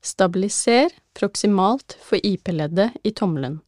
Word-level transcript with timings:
Stabiliser 0.00 0.94
proksimalt 1.14 1.96
for 2.00 2.20
IP-leddet 2.24 2.96
i 3.04 3.12
tommelen, 3.12 3.58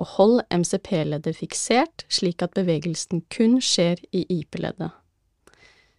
og 0.00 0.08
hold 0.16 0.40
MCP-leddet 0.48 1.36
fiksert 1.36 2.06
slik 2.08 2.42
at 2.42 2.54
bevegelsen 2.56 3.24
kun 3.32 3.58
skjer 3.60 4.00
i 4.10 4.24
IP-leddet. 4.40 4.90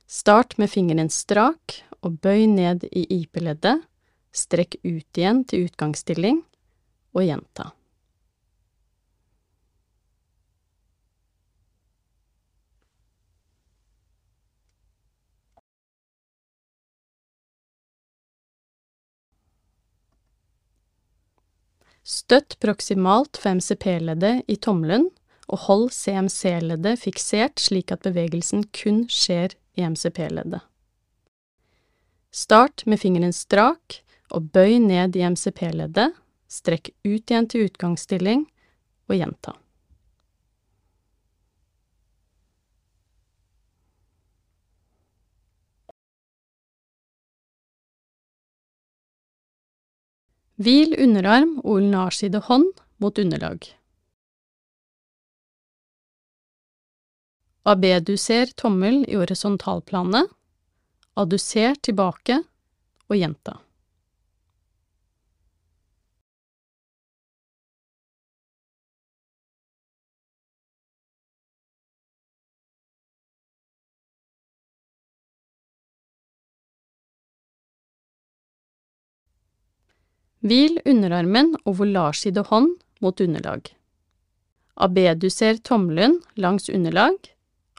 Start 0.10 0.58
med 0.58 0.70
fingeren 0.74 1.12
strak 1.14 1.78
og 2.02 2.18
bøy 2.26 2.48
ned 2.50 2.88
i 2.92 3.06
IP-leddet, 3.22 3.86
strekk 4.34 4.80
ut 4.82 5.22
igjen 5.22 5.44
til 5.46 5.68
utgangsstilling, 5.68 6.42
og 7.14 7.28
gjenta. 7.28 7.70
Støtt 22.04 22.58
proksimalt 22.60 23.40
for 23.40 23.56
MCP-leddet 23.56 24.44
i 24.52 24.58
tommelen, 24.60 25.08
og 25.48 25.66
hold 25.68 25.90
CMC-leddet 25.96 27.00
fiksert 27.00 27.62
slik 27.64 27.92
at 27.96 28.04
bevegelsen 28.04 28.66
kun 28.76 29.06
skjer 29.12 29.56
i 29.80 29.86
MCP-leddet. 29.88 30.62
Start 32.34 32.84
med 32.90 33.00
fingeren 33.00 33.36
strak 33.36 34.02
og 34.34 34.50
bøy 34.56 34.80
ned 34.82 35.16
i 35.16 35.24
MCP-leddet, 35.28 36.16
strekk 36.50 36.92
ut 37.06 37.32
igjen 37.32 37.48
til 37.50 37.68
utgangsstilling, 37.68 38.48
og 39.12 39.20
gjenta. 39.20 39.54
Hvil 50.64 50.94
underarm 51.02 51.58
og 51.64 51.80
ulnarside 51.80 52.40
hånd 52.48 52.70
mot 53.04 53.18
underlag. 53.20 53.66
Abeduser 57.68 58.52
tommel 58.60 59.02
i 59.08 59.18
horisontalplanet, 59.18 60.30
adduser 61.20 61.76
tilbake 61.84 62.42
og 63.10 63.16
gjenta. 63.18 63.58
Hvil 80.44 80.82
underarmen 80.84 81.54
og 81.64 81.78
volarside 81.80 82.42
hånd 82.50 82.74
mot 83.00 83.22
underlag. 83.24 83.70
Abeduser 84.76 85.62
tommelen 85.64 86.18
langs 86.36 86.68
underlag, 86.68 87.16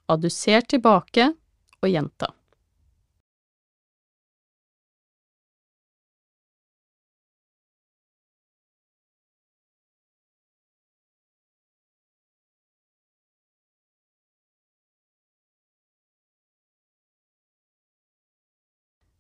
adduser 0.09 0.65
tilbake 0.65 1.35
og 1.83 1.93
gjenta. 1.93 2.31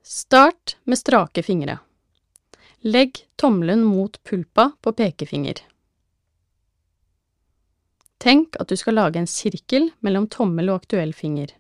Start 0.05 0.79
med 0.85 1.01
strake 1.01 1.43
fingre. 1.45 1.79
Legg 2.87 3.29
tommelen 3.37 3.85
mot 3.85 4.23
pulpa 4.23 4.71
på 4.81 4.93
pekefinger. 4.93 5.55
Tenk 8.19 8.59
at 8.61 8.69
du 8.69 8.77
skal 8.77 8.99
lage 8.99 9.17
en 9.17 9.29
sirkel 9.29 9.87
mellom 10.05 10.27
tommel 10.29 10.69
og 10.69 10.83
aktuell 10.83 11.15
finger. 11.17 11.55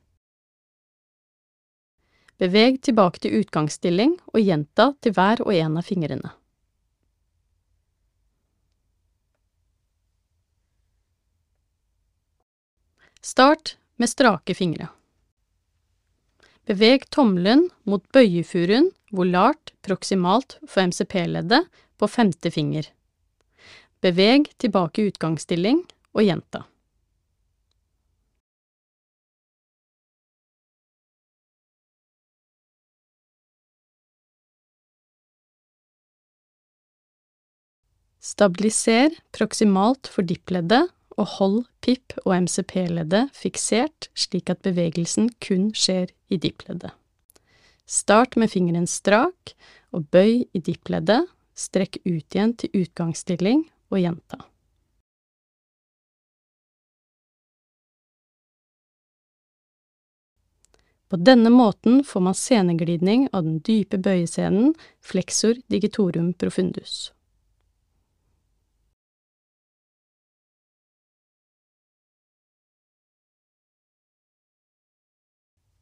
Beveg 2.36 2.76
tilbake 2.84 3.22
til 3.24 3.38
utgangsstilling 3.40 4.18
og 4.34 4.42
gjenta 4.42 4.90
til 5.00 5.14
hver 5.16 5.40
og 5.46 5.54
en 5.56 5.78
av 5.80 5.88
fingrene. 5.88 6.34
Start 13.24 13.78
med 13.96 14.12
strake 14.12 14.52
fingre. 14.60 14.90
Beveg 16.64 17.02
tommelen 17.12 17.66
mot 17.84 18.04
bøyefuruen 18.16 18.86
volart 19.12 19.74
proksimalt 19.84 20.56
for 20.64 20.88
MCP-leddet 20.88 21.66
på 22.00 22.08
femte 22.08 22.48
finger. 22.54 22.88
Beveg 24.00 24.48
tilbake 24.56 25.04
utgangsstilling 25.10 25.82
og 26.16 26.24
gjenta. 26.24 26.64
Stabiliser 38.24 39.12
proksimalt 39.36 40.08
for 40.08 40.24
dippleddet 40.24 40.86
og 41.20 41.26
hold 41.36 41.58
PIP 41.84 42.16
og 42.24 42.32
MCP-leddet 42.46 43.28
fiksert 43.36 44.08
slik 44.16 44.48
at 44.48 44.64
bevegelsen 44.64 45.28
kun 45.44 45.68
skjer 45.76 46.08
i 46.34 46.40
dippleddet. 46.42 46.92
Start 47.86 48.36
med 48.40 48.50
fingeren 48.50 48.88
strak 48.88 49.54
og 49.94 50.08
bøy 50.10 50.42
i 50.50 50.60
dippleddet, 50.64 51.28
strekk 51.54 52.00
ut 52.02 52.34
igjen 52.34 52.56
til 52.58 52.82
utgangsstilling 52.82 53.66
og 53.92 54.00
gjenta. 54.00 54.40
På 61.14 61.20
denne 61.20 61.50
måten 61.52 62.00
får 62.02 62.20
man 62.26 62.34
seneglidning 62.34 63.28
av 63.30 63.44
den 63.46 63.60
dype 63.62 64.00
bøyescenen 64.02 64.72
flexor 64.98 65.60
digitorum 65.70 66.32
profundus. 66.34 67.13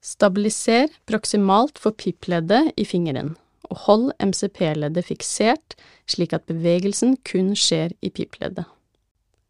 Stabiliser 0.02 0.90
proksimalt 1.06 1.78
for 1.78 1.94
pip-leddet 1.94 2.72
i 2.74 2.84
fingeren, 2.84 3.36
og 3.70 3.84
hold 3.84 4.08
MCP-leddet 4.18 5.06
fiksert 5.06 5.76
slik 6.10 6.34
at 6.34 6.48
bevegelsen 6.50 7.14
kun 7.28 7.52
skjer 7.54 7.94
i 8.02 8.10
pip-leddet. 8.10 8.66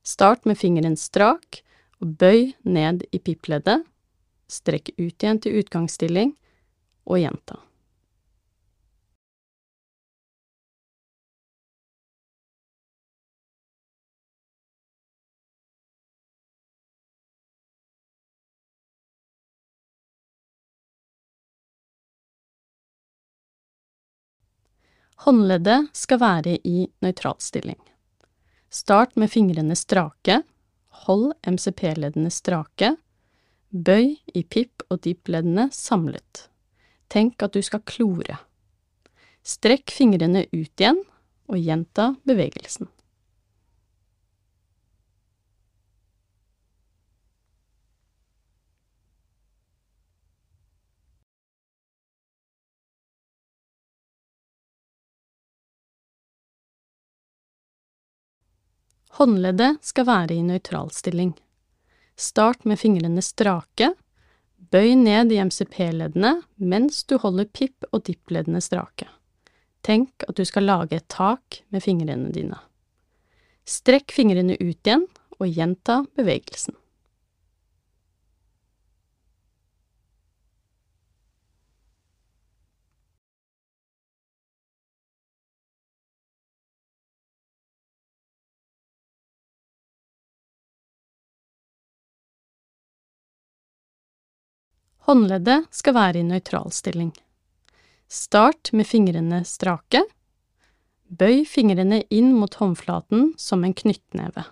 Start 0.04 0.44
med 0.44 0.58
fingeren 0.60 0.98
strak 1.00 1.62
og 2.02 2.18
bøy 2.20 2.52
ned 2.68 3.06
i 3.16 3.22
pip-leddet, 3.22 3.80
strekk 4.52 4.92
ut 4.98 5.24
igjen 5.24 5.40
til 5.40 5.62
utgangsstilling 5.62 6.34
og 7.08 7.22
gjenta. 7.22 7.56
Håndleddet 25.16 25.92
skal 25.96 26.20
være 26.20 26.56
i 26.64 26.88
nøytralstilling. 27.04 27.78
Start 28.72 29.16
med 29.20 29.30
fingrene 29.30 29.76
strake, 29.76 30.40
hold 31.04 31.32
MCP-leddene 31.46 32.30
strake, 32.32 32.94
bøy 33.70 34.16
i 34.34 34.42
pip- 34.42 34.84
og 34.88 35.02
dip-leddene 35.04 35.69
samlet. 35.72 36.46
Tenk 37.12 37.42
at 37.44 37.52
du 37.52 37.60
skal 37.62 37.84
klore. 37.84 38.38
Strekk 39.44 39.92
fingrene 39.92 40.46
ut 40.52 40.81
igjen, 40.81 41.02
og 41.52 41.58
gjenta 41.60 42.14
bevegelsen. 42.25 42.88
Håndleddet 59.19 59.85
skal 59.85 60.06
være 60.09 60.35
i 60.38 60.43
nøytralstilling. 60.47 61.35
Start 62.17 62.64
med 62.64 62.79
fingrene 62.81 63.20
strake, 63.25 63.91
bøy 64.73 64.94
ned 64.97 65.35
i 65.35 65.41
MCP-leddene 65.44 66.38
mens 66.56 67.03
du 67.05 67.19
holder 67.20 67.50
pip- 67.53 67.88
og 67.93 68.06
dipp-leddene 68.06 68.62
strake. 68.64 69.11
Tenk 69.85 70.25
at 70.29 70.38
du 70.38 70.44
skal 70.49 70.64
lage 70.64 70.97
et 70.97 71.09
tak 71.12 71.61
med 71.69 71.85
fingrene 71.85 72.32
dine. 72.32 72.56
Strekk 73.69 74.14
fingrene 74.17 74.56
ut 74.56 74.81
igjen 74.81 75.05
og 75.38 75.49
gjenta 75.50 76.03
bevegelsen. 76.17 76.79
Håndleddet 95.08 95.66
skal 95.75 95.96
være 95.96 96.20
i 96.20 96.26
nøytralstilling. 96.26 97.10
Start 98.06 98.70
med 98.76 98.87
fingrene 98.87 99.40
strake. 99.49 100.04
Bøy 101.10 101.43
fingrene 101.49 102.04
inn 102.12 102.31
mot 102.37 102.54
håndflaten 102.60 103.32
som 103.40 103.64
en 103.66 103.75
knyttneve. 103.75 104.44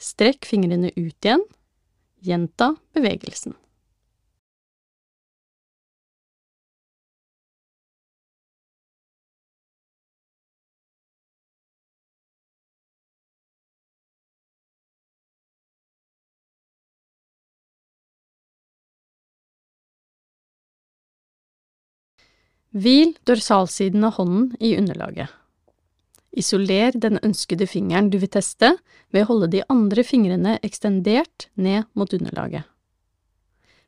Strekk 0.00 0.48
fingrene 0.48 0.92
ut 0.96 1.26
igjen. 1.26 1.44
Gjenta 2.24 2.72
bevegelsen. 2.96 3.54
Hvil 22.76 23.14
dorsalsiden 23.24 24.04
av 24.04 24.18
hånden 24.18 24.52
i 24.60 24.74
underlaget. 24.76 25.28
Isoler 26.36 26.92
den 26.92 27.16
ønskede 27.24 27.66
fingeren 27.66 28.10
du 28.12 28.18
vil 28.20 28.28
teste 28.28 28.74
ved 29.10 29.24
å 29.24 29.28
holde 29.30 29.48
de 29.54 29.62
andre 29.72 30.04
fingrene 30.04 30.58
ekstendert 30.62 31.48
ned 31.56 31.88
mot 31.96 32.12
underlaget. 32.12 32.68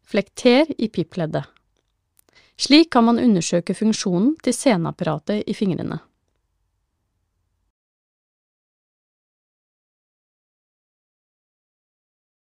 Flekter 0.03 0.73
i 0.79 0.89
pippleddet. 0.89 1.45
Slik 2.61 2.91
kan 2.93 3.07
man 3.07 3.21
undersøke 3.21 3.77
funksjonen 3.77 4.33
til 4.43 4.57
seneapparatet 4.57 5.45
i 5.49 5.55
fingrene. 5.57 6.01